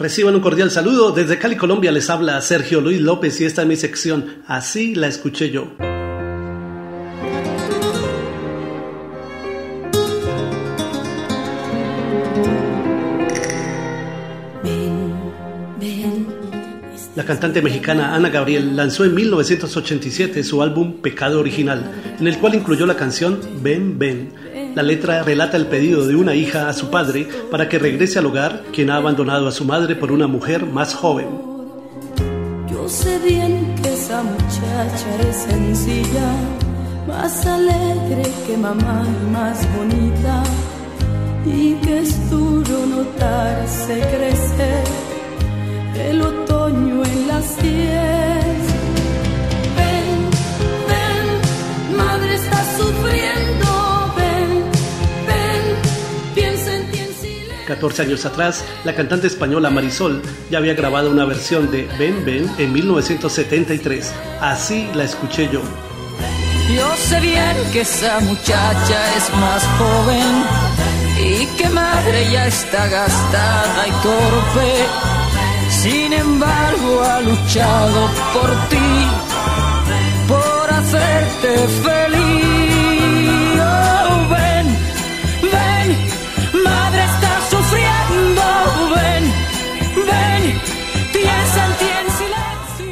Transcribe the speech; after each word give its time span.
Reciban 0.00 0.34
un 0.34 0.40
cordial 0.40 0.70
saludo. 0.70 1.12
Desde 1.12 1.38
Cali, 1.38 1.56
Colombia, 1.56 1.92
les 1.92 2.08
habla 2.08 2.40
Sergio 2.40 2.80
Luis 2.80 3.02
López 3.02 3.38
y 3.42 3.44
esta 3.44 3.60
es 3.60 3.68
mi 3.68 3.76
sección. 3.76 4.42
Así 4.46 4.94
la 4.94 5.08
escuché 5.08 5.50
yo. 5.50 5.72
La 17.14 17.26
cantante 17.26 17.60
mexicana 17.60 18.14
Ana 18.14 18.30
Gabriel 18.30 18.74
lanzó 18.74 19.04
en 19.04 19.14
1987 19.14 20.42
su 20.42 20.62
álbum 20.62 21.02
Pecado 21.02 21.38
Original, 21.40 21.84
en 22.18 22.26
el 22.26 22.38
cual 22.38 22.54
incluyó 22.54 22.86
la 22.86 22.96
canción 22.96 23.38
Ven, 23.62 23.98
ven 23.98 24.32
la 24.74 24.82
letra 24.82 25.22
relata 25.22 25.56
el 25.56 25.66
pedido 25.66 26.06
de 26.06 26.14
una 26.14 26.34
hija 26.34 26.68
a 26.68 26.72
su 26.72 26.90
padre 26.90 27.26
para 27.50 27.68
que 27.68 27.78
regrese 27.78 28.18
al 28.18 28.26
hogar, 28.26 28.64
quien 28.72 28.90
ha 28.90 28.96
abandonado 28.96 29.48
a 29.48 29.52
su 29.52 29.64
madre 29.64 29.96
por 29.96 30.12
una 30.12 30.26
mujer 30.26 30.66
más 30.66 30.94
joven. 30.94 31.28
Yo 32.70 32.88
sé 32.88 33.18
bien 33.18 33.74
que 33.82 33.92
esa 33.94 34.22
muchacha 34.22 35.28
es 35.28 35.36
sencilla, 35.36 36.32
más 37.08 37.46
alegre 37.46 38.22
que 38.46 38.56
mamá 38.56 39.04
y 39.04 39.30
más 39.32 39.66
bonita, 39.76 40.42
y 41.44 41.74
que 41.84 42.00
es 42.00 42.30
duro 42.30 42.86
notarse 42.86 44.00
crecer 44.00 44.29
14 57.80 58.02
años 58.02 58.26
atrás, 58.26 58.62
la 58.84 58.94
cantante 58.94 59.26
española 59.26 59.70
Marisol 59.70 60.20
ya 60.50 60.58
había 60.58 60.74
grabado 60.74 61.10
una 61.10 61.24
versión 61.24 61.70
de 61.70 61.88
Ven 61.98 62.26
Ven 62.26 62.46
en 62.58 62.74
1973. 62.74 64.12
Así 64.38 64.86
la 64.94 65.04
escuché 65.04 65.48
yo. 65.50 65.62
Yo 66.76 66.94
sé 66.96 67.20
bien 67.20 67.56
que 67.72 67.80
esa 67.80 68.20
muchacha 68.20 69.16
es 69.16 69.34
más 69.40 69.64
joven 69.78 70.44
y 71.24 71.46
que 71.56 71.70
madre 71.70 72.30
ya 72.30 72.48
está 72.48 72.86
gastada 72.86 73.88
y 73.88 73.90
torpe. 74.02 74.72
Sin 75.70 76.12
embargo, 76.12 77.02
ha 77.02 77.20
luchado 77.22 78.10
por 78.34 78.50
ti, 78.68 79.06
por 80.28 80.70
hacerte 80.70 81.56
feliz. 81.82 82.09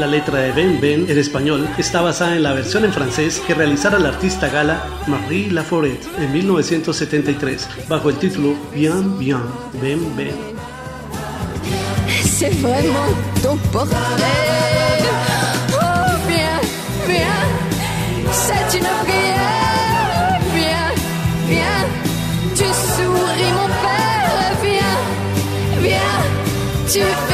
La 0.00 0.06
letra 0.06 0.38
de 0.38 0.52
Ben 0.52 0.80
Ben 0.80 1.10
en 1.10 1.18
español 1.18 1.68
está 1.76 2.00
basada 2.00 2.34
en 2.34 2.42
la 2.42 2.54
versión 2.54 2.86
en 2.86 2.92
francés 2.92 3.38
que 3.46 3.52
realizara 3.52 3.98
la 3.98 4.08
artista 4.08 4.48
gala 4.48 4.82
Marie 5.06 5.50
Laforêt 5.50 6.00
en 6.18 6.32
1973 6.32 7.68
bajo 7.86 8.08
el 8.08 8.16
título 8.16 8.56
Bien 8.74 9.18
Bien 9.18 9.42
Ben 9.74 10.00
Ben. 10.16 10.34
Oh, 15.74 16.16
bien, 16.26 16.60
bien, 17.06 17.36
c'est 18.32 18.78
une. 18.78 18.86
Bien, 20.54 20.94
bien, 21.46 21.86
tu 22.54 22.64
souris 22.64 23.52
mon 23.52 23.68
père. 23.84 24.56
Bien, 24.62 24.96
bien, 25.82 26.10
tu 26.90 27.29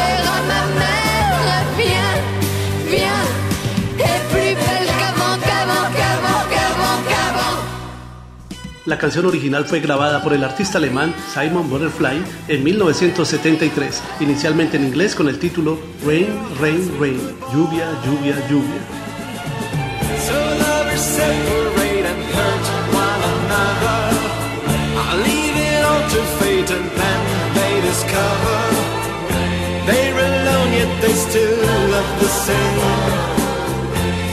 La 8.86 8.98
canción 8.98 9.26
original 9.26 9.64
fue 9.64 9.80
grabada 9.80 10.22
por 10.22 10.32
el 10.32 10.44
artista 10.44 10.78
alemán 10.78 11.12
Simon 11.34 11.68
Butterfly 11.68 12.22
en 12.46 12.62
1973, 12.62 14.00
inicialmente 14.20 14.76
en 14.76 14.84
inglés 14.84 15.16
con 15.16 15.28
el 15.28 15.40
título 15.40 15.76
Rain, 16.06 16.28
Rain, 16.60 16.92
Rain, 17.00 17.20
lluvia, 17.52 17.88
lluvia, 18.04 18.36
lluvia. 18.48 18.80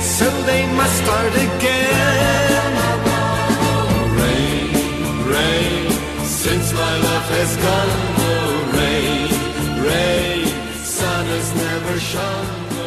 So 0.03 0.29
they 0.45 0.67
must 0.75 1.03
start 1.03 1.33
again. 1.33 2.42
Since 6.43 6.73
my 6.73 6.97
love 6.97 7.29
has 7.37 7.55
gone, 7.55 7.91
oh 8.19 8.71
rain, 8.75 9.29
rain, 9.81 10.45
sun 10.83 11.25
has 11.27 11.55
never 11.55 11.97
shone. 11.97 12.82